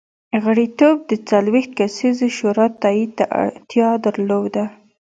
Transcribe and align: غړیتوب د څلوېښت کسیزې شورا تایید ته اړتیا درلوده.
غړیتوب 0.43 0.97
د 1.09 1.11
څلوېښت 1.29 1.71
کسیزې 1.79 2.29
شورا 2.37 2.67
تایید 2.81 3.11
ته 3.17 3.25
اړتیا 3.43 3.89
درلوده. 4.05 4.63